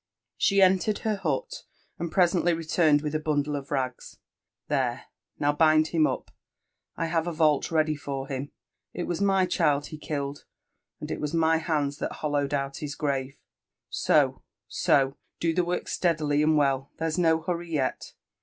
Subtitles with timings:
[0.35, 1.61] She entered her hut,
[1.99, 4.17] and presently returned with a bundle of rags
[4.67, 6.31] There—now bind him up.
[6.97, 8.51] I have a vault ready for him.
[8.95, 10.45] It was my child he killed,
[10.99, 13.37] and it was my hands that hollowed out his grave
[14.07, 14.41] bo,
[14.81, 18.13] so do the work steadily and well there's no hurry vet.